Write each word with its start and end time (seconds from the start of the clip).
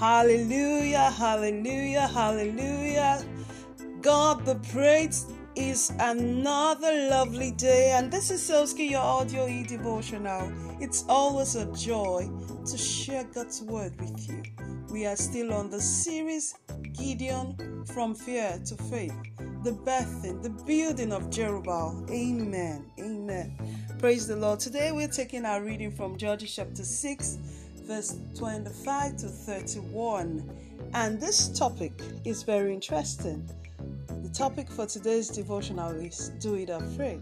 Hallelujah, 0.00 1.10
hallelujah, 1.10 2.08
hallelujah. 2.08 3.22
God 4.00 4.46
the 4.46 4.54
praise 4.72 5.26
is 5.54 5.92
another 6.00 7.10
lovely 7.10 7.50
day, 7.50 7.90
and 7.90 8.10
this 8.10 8.30
is 8.30 8.40
Soski, 8.40 8.88
your 8.88 9.02
audio 9.02 9.46
e 9.46 9.62
devotional. 9.62 10.50
It's 10.80 11.04
always 11.06 11.54
a 11.54 11.70
joy 11.72 12.30
to 12.64 12.78
share 12.78 13.24
God's 13.24 13.60
word 13.60 14.00
with 14.00 14.26
you. 14.26 14.42
We 14.90 15.04
are 15.04 15.16
still 15.16 15.52
on 15.52 15.68
the 15.68 15.82
series 15.82 16.54
Gideon 16.94 17.84
from 17.84 18.14
Fear 18.14 18.58
to 18.68 18.76
Faith, 18.76 19.12
the 19.64 19.72
birthing, 19.72 20.42
the 20.42 20.48
building 20.64 21.12
of 21.12 21.24
Jerubbaal. 21.24 22.10
Amen. 22.10 22.90
Amen. 22.98 23.54
Praise 23.98 24.26
the 24.26 24.36
Lord. 24.36 24.60
Today 24.60 24.92
we're 24.92 25.08
taking 25.08 25.44
our 25.44 25.62
reading 25.62 25.90
from 25.90 26.16
Judges 26.16 26.56
chapter 26.56 26.84
6, 26.84 27.38
verse 27.90 28.20
25 28.36 29.16
to 29.16 29.26
31. 29.26 30.48
And 30.94 31.20
this 31.20 31.48
topic 31.48 31.92
is 32.24 32.44
very 32.44 32.72
interesting. 32.72 33.50
The 34.22 34.28
topic 34.28 34.70
for 34.70 34.86
today's 34.86 35.28
devotional 35.28 35.90
is 35.96 36.28
Do 36.38 36.54
It 36.54 36.70
Afraid. 36.70 37.20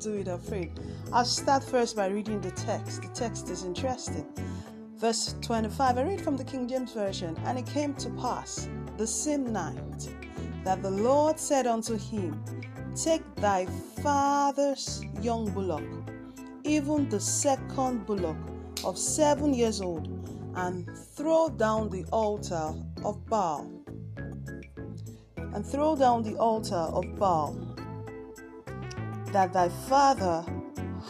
Do 0.00 0.14
It 0.14 0.28
Afraid. 0.28 0.80
I'll 1.12 1.26
start 1.26 1.62
first 1.62 1.94
by 1.94 2.06
reading 2.06 2.40
the 2.40 2.52
text. 2.52 3.02
The 3.02 3.08
text 3.08 3.50
is 3.50 3.64
interesting. 3.64 4.26
Verse 4.96 5.34
25, 5.42 5.98
I 5.98 6.02
read 6.02 6.22
from 6.22 6.38
the 6.38 6.44
King 6.44 6.66
James 6.66 6.94
Version. 6.94 7.36
And 7.44 7.58
it 7.58 7.66
came 7.66 7.92
to 7.96 8.08
pass 8.12 8.66
the 8.96 9.06
same 9.06 9.52
night 9.52 10.08
that 10.64 10.82
the 10.82 10.90
Lord 10.90 11.38
said 11.38 11.66
unto 11.66 11.98
him, 11.98 12.42
Take 12.96 13.22
thy 13.36 13.66
father's 14.02 15.04
young 15.20 15.50
bullock, 15.50 15.84
even 16.64 17.10
the 17.10 17.20
second 17.20 18.06
bullock 18.06 18.38
of 18.84 18.98
seven 18.98 19.54
years 19.54 19.80
old, 19.80 20.08
and 20.54 20.88
throw 21.16 21.48
down 21.48 21.88
the 21.90 22.04
altar 22.12 22.74
of 23.04 23.24
Baal. 23.26 23.70
And 25.36 25.64
throw 25.64 25.96
down 25.96 26.22
the 26.22 26.36
altar 26.36 26.74
of 26.76 27.04
Baal 27.18 27.56
that 29.32 29.52
thy 29.52 29.68
father 29.68 30.44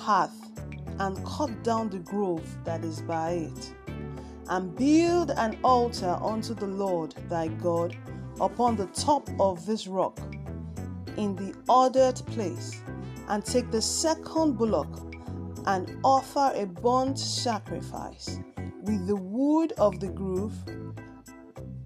hath, 0.05 0.35
and 0.99 1.25
cut 1.25 1.63
down 1.63 1.89
the 1.89 1.99
grove 1.99 2.45
that 2.65 2.85
is 2.85 3.01
by 3.03 3.31
it, 3.33 3.75
and 4.49 4.75
build 4.77 5.31
an 5.31 5.59
altar 5.63 6.19
unto 6.21 6.55
the 6.55 6.67
Lord 6.67 7.15
thy 7.29 7.49
God 7.49 7.97
upon 8.41 8.77
the 8.77 8.87
top 8.87 9.29
of 9.39 9.65
this 9.67 9.87
rock 9.87 10.19
in 11.17 11.37
the 11.37 11.55
ordered 11.69 12.17
place, 12.27 12.83
and 13.29 13.45
take 13.45 13.71
the 13.71 13.83
second 13.83 14.57
bullock 14.59 15.08
and 15.67 15.97
offer 16.05 16.53
a 16.55 16.67
burnt 16.67 17.19
sacrifice 17.19 18.39
with 18.83 19.07
the 19.07 19.17
wood 19.17 19.73
of 19.79 20.01
the 20.01 20.09
grove 20.09 20.55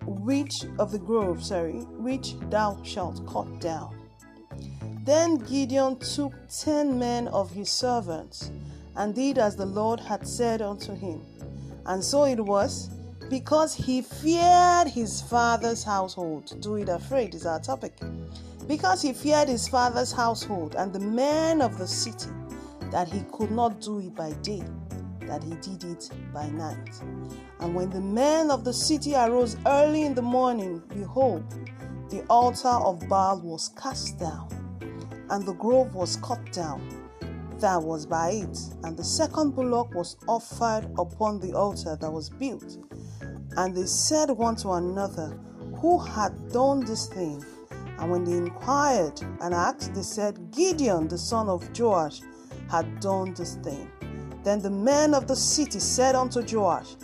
which 0.07 0.65
of 0.79 0.93
the 0.93 0.99
grove 0.99 1.43
sorry 1.43 1.81
which 1.99 2.35
thou 2.51 2.79
shalt 2.83 3.27
cut 3.27 3.61
down. 3.61 3.97
Then 5.05 5.37
gideon 5.37 5.99
took 5.99 6.33
ten 6.49 6.99
men 6.99 7.29
of 7.29 7.51
his 7.51 7.71
servants 7.71 8.51
and 8.97 9.15
did 9.15 9.39
as 9.39 9.57
the 9.57 9.67
lord 9.67 9.99
had 10.01 10.27
said 10.27 10.63
unto 10.63 10.95
him. 10.95 11.23
And 11.87 12.05
so 12.05 12.25
it 12.25 12.39
was 12.39 12.91
because 13.29 13.75
he 13.75 14.03
feared 14.03 14.89
his 14.89 15.23
father's 15.23 15.83
household. 15.83 16.61
Do 16.61 16.77
it 16.77 16.89
afraid 16.89 17.35
is 17.35 17.47
our 17.47 17.61
topic. 17.61 17.99
Because 18.69 19.03
he 19.03 19.13
feared 19.13 19.49
his 19.49 19.67
father's 19.67 20.13
household 20.13 20.77
and 20.77 20.93
the 20.93 21.01
men 21.01 21.61
of 21.63 21.79
the 21.79 21.87
city, 21.87 22.31
that 22.93 23.09
he 23.09 23.25
could 23.33 23.51
not 23.51 23.81
do 23.81 23.99
it 23.99 24.15
by 24.15 24.31
day, 24.43 24.63
that 25.23 25.43
he 25.43 25.55
did 25.57 25.83
it 25.83 26.09
by 26.33 26.49
night. 26.51 27.03
And 27.59 27.75
when 27.75 27.91
the 27.91 28.01
men 28.01 28.51
of 28.51 28.63
the 28.63 28.73
city 28.73 29.17
arose 29.17 29.57
early 29.67 30.03
in 30.03 30.15
the 30.15 30.23
morning, 30.23 30.81
behold, 30.89 31.43
the 32.11 32.25
altar 32.31 32.69
of 32.69 33.09
Baal 33.09 33.41
was 33.41 33.71
cast 33.71 34.21
down, 34.21 34.49
and 35.31 35.45
the 35.45 35.55
grove 35.55 35.95
was 35.95 36.17
cut 36.17 36.53
down 36.53 37.03
that 37.63 37.81
was 37.81 38.05
by 38.07 38.31
it, 38.31 38.59
and 38.83 38.97
the 38.97 39.05
second 39.05 39.53
bullock 39.53 39.95
was 39.95 40.17
offered 40.27 40.85
upon 40.99 41.39
the 41.39 41.57
altar 41.57 41.97
that 42.01 42.11
was 42.11 42.29
built. 42.29 42.77
And 43.57 43.75
they 43.75 43.87
said 43.87 44.31
one 44.31 44.57
to 44.57 44.73
another, 44.73 45.39
Who 45.77 45.99
had 45.99 46.51
done 46.53 46.85
this 46.85 47.07
thing? 47.07 47.43
And 47.99 48.11
when 48.11 48.25
they 48.25 48.37
inquired 48.37 49.23
and 49.41 49.55
asked, 49.55 49.95
they 49.95 50.03
said, 50.03 50.51
Gideon, 50.51 51.07
the 51.07 51.17
son 51.17 51.49
of 51.49 51.71
Joash, 51.79 52.21
had 52.73 53.01
done 53.01 53.35
this 53.35 53.57
thing. 53.57 53.87
Then 54.45 54.59
the 54.63 54.71
men 54.71 55.13
of 55.13 55.29
the 55.29 55.37
city 55.37 55.79
said 55.79 56.15
unto 56.15 56.41
Joash, 56.41 56.97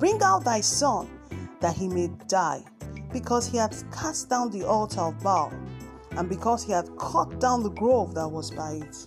Bring 0.00 0.20
out 0.20 0.44
thy 0.44 0.60
son, 0.60 1.08
that 1.60 1.76
he 1.76 1.86
may 1.86 2.08
die, 2.26 2.64
because 3.12 3.46
he 3.46 3.56
hath 3.56 3.88
cast 3.92 4.28
down 4.28 4.50
the 4.50 4.66
altar 4.66 5.00
of 5.00 5.22
Baal, 5.22 5.52
and 6.16 6.28
because 6.28 6.64
he 6.64 6.72
hath 6.72 6.94
cut 6.98 7.38
down 7.38 7.62
the 7.62 7.70
grove 7.70 8.16
that 8.16 8.28
was 8.28 8.50
by 8.50 8.72
it. 8.72 9.06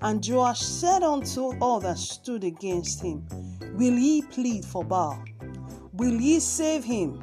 And 0.00 0.26
Joash 0.26 0.60
said 0.60 1.02
unto 1.02 1.52
all 1.60 1.80
that 1.80 1.98
stood 1.98 2.44
against 2.44 3.02
him, 3.02 3.26
Will 3.74 3.98
ye 3.98 4.22
plead 4.22 4.64
for 4.64 4.82
Baal? 4.82 5.22
Will 5.92 6.18
ye 6.18 6.40
save 6.40 6.82
him? 6.82 7.20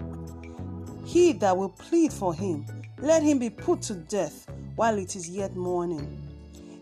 He 1.03 1.33
that 1.33 1.57
will 1.57 1.69
plead 1.69 2.13
for 2.13 2.35
him, 2.35 2.67
let 2.99 3.23
him 3.23 3.39
be 3.39 3.49
put 3.49 3.81
to 3.83 3.95
death 3.95 4.45
while 4.75 4.99
it 4.99 5.15
is 5.15 5.27
yet 5.27 5.55
morning. 5.55 6.28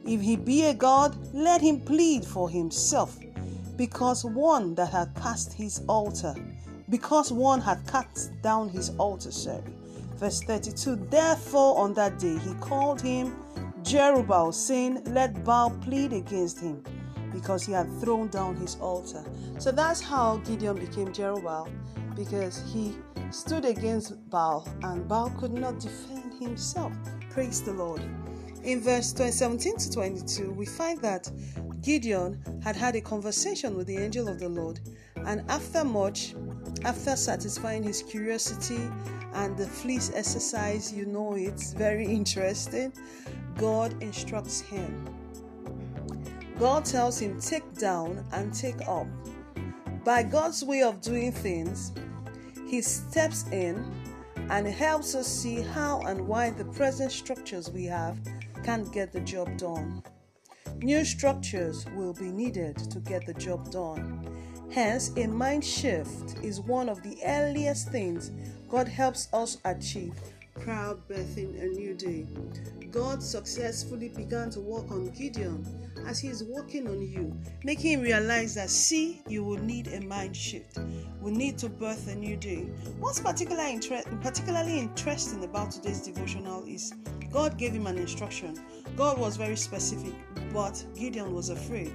If 0.08 0.22
he 0.22 0.38
be 0.38 0.64
a 0.64 0.74
God, 0.74 1.18
let 1.34 1.60
him 1.60 1.82
plead 1.82 2.24
for 2.24 2.50
himself, 2.50 3.18
because 3.76 4.24
one 4.24 4.74
that 4.76 4.90
hath 4.92 5.14
cast 5.22 5.52
his 5.52 5.82
altar, 5.90 6.34
because 6.90 7.34
one 7.34 7.60
hath 7.60 7.86
cast 7.92 8.32
down 8.42 8.70
his 8.70 8.92
altar, 8.98 9.32
sorry. 9.32 9.64
Verse 10.16 10.42
32 10.44 10.96
Therefore 11.12 11.78
on 11.78 11.94
that 11.96 12.20
day 12.20 12.38
he 12.38 12.54
called 12.62 13.02
him 13.02 13.36
Jerubbaal, 13.84 14.54
saying, 14.54 15.04
Let 15.14 15.44
Baal 15.44 15.72
plead 15.82 16.14
against 16.14 16.62
him, 16.62 16.82
because 17.34 17.66
he 17.66 17.74
had 17.74 17.90
thrown 18.00 18.30
down 18.30 18.56
his 18.56 18.78
altar. 18.80 19.26
So 19.60 19.74
that's 19.74 20.00
how 20.00 20.38
Gideon 20.38 20.78
became 20.78 21.08
Jerubbaal, 21.10 21.70
because 22.16 22.64
he 22.72 22.96
stood 23.32 23.66
against 23.66 24.30
Baal, 24.30 24.66
and 24.84 25.06
Baal 25.06 25.32
could 25.32 25.52
not 25.52 25.82
defend 25.82 26.34
himself. 26.40 26.94
Praise 27.30 27.62
the 27.62 27.74
Lord. 27.74 28.02
In 28.64 28.82
verse 28.82 29.14
17 29.14 29.78
to 29.78 29.92
22, 29.92 30.52
we 30.52 30.66
find 30.66 31.02
that 31.02 31.32
Gideon 31.82 32.42
had 32.64 32.76
had 32.76 32.96
a 32.96 33.02
conversation 33.02 33.78
with 33.78 33.88
the 33.88 33.98
angel 33.98 34.28
of 34.28 34.40
the 34.40 34.50
Lord, 34.50 34.80
and 35.26 35.50
after 35.50 35.84
much, 35.84 36.36
after 36.84 37.16
satisfying 37.16 37.84
his 37.84 38.02
curiosity 38.04 38.82
and 39.34 39.58
the 39.58 39.68
fleece 39.68 40.12
exercise, 40.14 40.92
you 40.92 41.06
know 41.06 41.36
it's 41.36 41.74
very 41.74 42.06
interesting, 42.20 42.92
God 43.58 44.02
instructs 44.02 44.60
him. 44.60 45.08
God 46.60 46.86
tells 46.86 47.20
him, 47.20 47.40
Take 47.40 47.76
down 47.76 48.26
and 48.34 48.54
take 48.54 48.82
up. 48.88 49.08
By 50.04 50.24
God's 50.24 50.64
way 50.64 50.82
of 50.82 51.02
doing 51.02 51.32
things, 51.32 51.92
he 52.68 52.82
steps 52.82 53.46
in 53.52 53.86
and 54.50 54.68
helps 54.68 55.14
us 55.16 55.28
see 55.28 55.62
how 55.62 56.02
and 56.02 56.28
why 56.28 56.50
the 56.50 56.66
present 56.66 57.12
structures 57.12 57.70
we 57.70 57.86
have 57.86 58.18
can't 58.68 58.92
get 58.92 59.14
the 59.14 59.22
job 59.22 59.48
done. 59.58 60.04
New 60.80 61.06
structures 61.06 61.86
will 61.96 62.12
be 62.12 62.30
needed 62.30 62.78
to 62.78 63.00
get 63.00 63.26
the 63.26 63.34
job 63.36 63.72
done. 63.72 64.28
Hence, 64.70 65.16
a 65.16 65.26
mind 65.26 65.64
shift 65.64 66.36
is 66.44 66.60
one 66.60 66.90
of 66.90 67.02
the 67.02 67.18
earliest 67.26 67.88
things 67.94 68.32
God 68.68 68.90
helps 68.90 69.30
us 69.32 69.58
achieve 69.64 70.14
proud 70.60 71.08
birthing 71.08 71.62
a 71.62 71.68
new 71.68 71.94
day. 71.94 72.28
God 72.92 73.24
successfully 73.24 74.10
began 74.10 74.50
to 74.50 74.60
work 74.60 74.92
on 74.92 75.12
Gideon 75.12 75.66
as 76.06 76.20
he 76.20 76.28
is 76.28 76.44
working 76.44 76.90
on 76.90 77.02
you, 77.02 77.34
making 77.64 77.92
him 77.92 78.02
realize 78.02 78.56
that 78.56 78.70
see, 78.70 79.22
you 79.30 79.46
will 79.46 79.64
need 79.64 79.88
a 79.88 80.02
mind 80.02 80.36
shift. 80.36 80.78
We 81.22 81.32
need 81.32 81.58
to 81.60 81.70
birth 81.70 82.10
a 82.10 82.16
new 82.16 82.36
day. 82.36 82.70
What's 83.00 83.22
particularly, 83.22 83.76
inter- 83.76 84.04
particularly 84.22 84.80
interesting 84.80 85.46
about 85.46 85.72
today's 85.72 86.02
devotional 86.02 86.66
is 86.66 86.94
God 87.32 87.58
gave 87.58 87.74
him 87.74 87.88
an 87.88 87.98
instruction. 87.98 88.58
God 88.96 89.18
was 89.18 89.38
very 89.38 89.58
specific, 89.58 90.14
but 90.54 90.84
Gideon 90.96 91.34
was 91.34 91.50
afraid. 91.50 91.94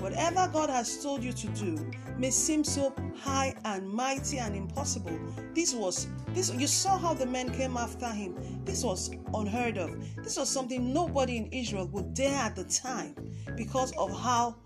Whatever 0.00 0.48
God 0.52 0.70
has 0.70 1.02
told 1.02 1.24
you 1.24 1.32
to 1.32 1.46
do 1.48 1.90
may 2.16 2.30
seem 2.30 2.62
so 2.62 2.94
high 3.18 3.54
and 3.64 3.88
mighty 3.88 4.38
and 4.38 4.54
impossible. 4.54 5.18
This 5.54 5.74
was 5.74 6.06
this 6.28 6.52
you 6.54 6.68
saw 6.68 6.96
how 6.96 7.14
the 7.14 7.26
men 7.26 7.52
came 7.52 7.76
after 7.76 8.06
him. 8.06 8.36
This 8.64 8.84
was 8.84 9.10
unheard 9.34 9.76
of. 9.76 9.96
This 10.22 10.36
was 10.36 10.48
something 10.48 10.92
nobody 10.92 11.36
in 11.36 11.46
Israel 11.52 11.88
would 11.88 12.14
dare 12.14 12.36
at 12.36 12.54
the 12.54 12.64
time 12.64 13.16
because 13.56 13.92
of 13.98 14.16
how 14.16 14.56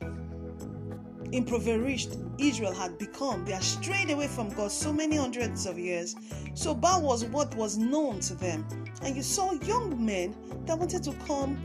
impoverished 1.32 2.19
Israel 2.38 2.75
had 2.75 2.99
become. 2.99 3.44
They 3.44 3.55
are 3.55 3.62
strayed 3.62 4.11
away 4.11 4.29
from 4.29 4.50
God 4.50 4.70
so 4.70 4.93
many 4.93 5.17
hundreds 5.17 5.65
of 5.67 5.79
years. 5.79 6.15
So 6.55 6.75
Baal 6.75 7.00
was 7.00 7.25
what 7.25 7.55
was 7.55 7.79
known 7.79 8.20
to 8.20 8.35
them. 8.35 8.67
And 9.03 9.17
you 9.17 9.23
saw 9.23 9.53
young 9.53 10.05
men 10.05 10.35
that 10.67 10.79
wanted 10.79 11.03
to 11.05 11.13
come 11.27 11.59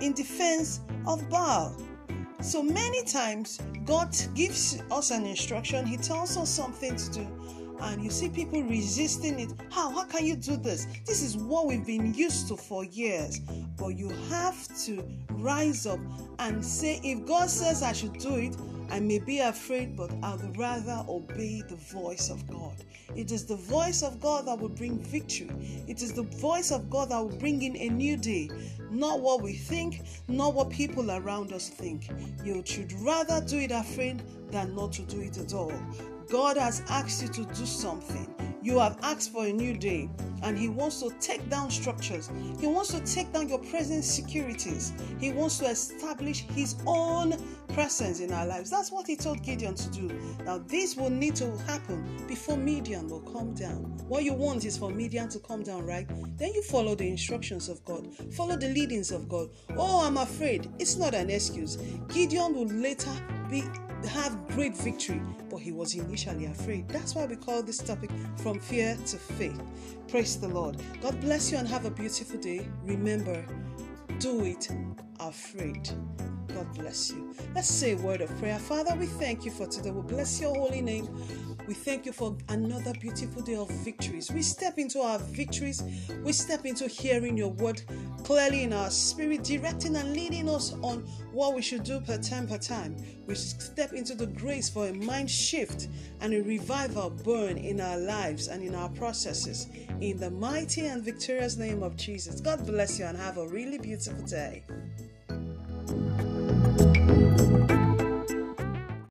in 0.00 0.12
defense 0.12 0.80
of 1.06 1.28
Baal. 1.28 1.76
So 2.40 2.62
many 2.62 3.04
times, 3.04 3.60
God 3.84 4.16
gives 4.34 4.82
us 4.90 5.10
an 5.10 5.26
instruction, 5.26 5.84
He 5.84 5.96
tells 5.96 6.36
us 6.36 6.48
something 6.48 6.96
to 6.96 7.10
do, 7.10 7.26
and 7.82 8.02
you 8.02 8.10
see 8.10 8.28
people 8.28 8.62
resisting 8.62 9.38
it. 9.40 9.52
How? 9.70 9.90
How 9.90 10.04
can 10.04 10.24
you 10.24 10.36
do 10.36 10.56
this? 10.56 10.86
This 11.06 11.22
is 11.22 11.36
what 11.36 11.66
we've 11.66 11.84
been 11.84 12.14
used 12.14 12.48
to 12.48 12.56
for 12.56 12.84
years. 12.84 13.40
But 13.76 13.88
you 13.88 14.10
have 14.30 14.68
to 14.84 15.04
rise 15.32 15.86
up 15.86 15.98
and 16.38 16.64
say, 16.64 17.00
if 17.02 17.26
God 17.26 17.50
says 17.50 17.82
I 17.82 17.92
should 17.92 18.14
do 18.14 18.36
it, 18.36 18.56
I 18.90 18.98
may 18.98 19.20
be 19.20 19.38
afraid, 19.38 19.96
but 19.96 20.10
I 20.22 20.34
would 20.34 20.56
rather 20.56 21.04
obey 21.08 21.62
the 21.68 21.76
voice 21.76 22.28
of 22.28 22.48
God. 22.48 22.74
It 23.14 23.30
is 23.30 23.46
the 23.46 23.56
voice 23.56 24.02
of 24.02 24.20
God 24.20 24.46
that 24.46 24.58
will 24.58 24.68
bring 24.68 24.98
victory. 24.98 25.50
It 25.86 26.02
is 26.02 26.12
the 26.12 26.22
voice 26.22 26.72
of 26.72 26.90
God 26.90 27.10
that 27.10 27.18
will 27.18 27.36
bring 27.38 27.62
in 27.62 27.76
a 27.76 27.88
new 27.88 28.16
day. 28.16 28.50
Not 28.90 29.20
what 29.20 29.42
we 29.42 29.52
think, 29.52 30.02
not 30.26 30.54
what 30.54 30.70
people 30.70 31.10
around 31.10 31.52
us 31.52 31.68
think. 31.68 32.10
You 32.44 32.62
should 32.64 32.92
rather 33.00 33.40
do 33.40 33.58
it 33.58 33.70
afraid 33.70 34.22
than 34.50 34.74
not 34.74 34.92
to 34.94 35.02
do 35.02 35.20
it 35.20 35.38
at 35.38 35.54
all. 35.54 35.72
God 36.28 36.56
has 36.56 36.82
asked 36.88 37.22
you 37.22 37.28
to 37.28 37.44
do 37.44 37.66
something. 37.66 38.34
You 38.62 38.78
have 38.78 38.98
asked 39.02 39.32
for 39.32 39.46
a 39.46 39.52
new 39.52 39.74
day, 39.76 40.10
and 40.42 40.56
He 40.56 40.68
wants 40.68 41.00
to 41.00 41.10
take 41.18 41.48
down 41.48 41.70
structures. 41.70 42.30
He 42.58 42.66
wants 42.66 42.92
to 42.92 43.00
take 43.00 43.32
down 43.32 43.48
your 43.48 43.58
present 43.58 44.04
securities. 44.04 44.92
He 45.18 45.32
wants 45.32 45.58
to 45.58 45.66
establish 45.66 46.40
His 46.54 46.76
own 46.86 47.36
presence 47.68 48.20
in 48.20 48.32
our 48.32 48.46
lives. 48.46 48.70
That's 48.70 48.92
what 48.92 49.06
He 49.06 49.16
told 49.16 49.42
Gideon 49.42 49.74
to 49.76 49.90
do. 49.90 50.10
Now, 50.44 50.58
this 50.58 50.94
will 50.94 51.10
need 51.10 51.36
to 51.36 51.56
happen 51.66 52.26
before 52.28 52.58
Midian 52.58 53.08
will 53.08 53.20
come 53.20 53.54
down. 53.54 53.96
What 54.08 54.24
you 54.24 54.34
want 54.34 54.64
is 54.64 54.76
for 54.76 54.90
Midian 54.90 55.28
to 55.30 55.38
come 55.38 55.62
down, 55.62 55.86
right? 55.86 56.06
Then 56.36 56.52
you 56.52 56.62
follow 56.62 56.94
the 56.94 57.08
instructions 57.08 57.68
of 57.68 57.82
God, 57.84 58.08
follow 58.34 58.56
the 58.56 58.68
leadings 58.68 59.10
of 59.10 59.28
God. 59.28 59.48
Oh, 59.76 60.06
I'm 60.06 60.18
afraid. 60.18 60.70
It's 60.78 60.96
not 60.96 61.14
an 61.14 61.30
excuse. 61.30 61.76
Gideon 62.08 62.54
will 62.54 62.66
later 62.66 63.12
be 63.48 63.64
have 64.08 64.46
great 64.48 64.76
victory, 64.76 65.20
but 65.50 65.58
he 65.58 65.72
was 65.72 65.94
initially 65.94 66.46
afraid. 66.46 66.88
That's 66.88 67.14
why 67.14 67.26
we 67.26 67.36
call 67.36 67.62
this 67.62 67.78
topic 67.78 68.10
From 68.36 68.58
Fear 68.60 68.96
to 69.06 69.16
Faith. 69.16 69.60
Praise 70.08 70.38
the 70.40 70.48
Lord. 70.48 70.76
God 71.00 71.20
bless 71.20 71.52
you 71.52 71.58
and 71.58 71.68
have 71.68 71.84
a 71.84 71.90
beautiful 71.90 72.38
day. 72.38 72.66
Remember, 72.84 73.44
do 74.18 74.44
it 74.44 74.68
afraid. 75.18 75.90
God 76.54 76.74
bless 76.74 77.10
you. 77.10 77.34
Let's 77.54 77.68
say 77.68 77.92
a 77.92 77.96
word 77.96 78.20
of 78.20 78.36
prayer. 78.38 78.58
Father, 78.58 78.94
we 78.96 79.06
thank 79.06 79.44
you 79.44 79.50
for 79.50 79.66
today. 79.66 79.90
We 79.90 80.02
bless 80.02 80.40
your 80.40 80.54
holy 80.54 80.82
name. 80.82 81.08
We 81.66 81.74
thank 81.74 82.06
you 82.06 82.12
for 82.12 82.36
another 82.48 82.92
beautiful 83.00 83.42
day 83.42 83.54
of 83.54 83.70
victories. 83.84 84.30
We 84.30 84.42
step 84.42 84.78
into 84.78 85.00
our 85.00 85.18
victories. 85.18 85.82
We 86.24 86.32
step 86.32 86.66
into 86.66 86.88
hearing 86.88 87.36
your 87.36 87.48
word 87.48 87.82
clearly 88.24 88.64
in 88.64 88.72
our 88.72 88.90
spirit, 88.90 89.44
directing 89.44 89.96
and 89.96 90.12
leading 90.12 90.48
us 90.48 90.72
on 90.82 91.00
what 91.32 91.54
we 91.54 91.62
should 91.62 91.84
do 91.84 92.00
per 92.00 92.18
time 92.18 92.48
per 92.48 92.58
time. 92.58 92.96
We 93.26 93.34
step 93.34 93.92
into 93.92 94.14
the 94.14 94.26
grace 94.26 94.68
for 94.68 94.88
a 94.88 94.92
mind 94.92 95.30
shift 95.30 95.88
and 96.20 96.34
a 96.34 96.42
revival 96.42 97.10
burn 97.10 97.56
in 97.56 97.80
our 97.80 97.98
lives 97.98 98.48
and 98.48 98.62
in 98.62 98.74
our 98.74 98.88
processes. 98.88 99.68
In 100.00 100.18
the 100.18 100.30
mighty 100.30 100.86
and 100.86 101.04
victorious 101.04 101.56
name 101.56 101.82
of 101.82 101.96
Jesus. 101.96 102.40
God 102.40 102.66
bless 102.66 102.98
you 102.98 103.04
and 103.04 103.16
have 103.16 103.36
a 103.36 103.46
really 103.46 103.78
beautiful 103.78 104.24
day. 104.24 104.64